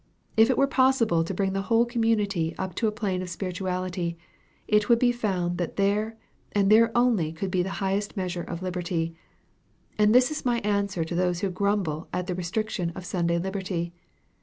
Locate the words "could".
7.31-7.51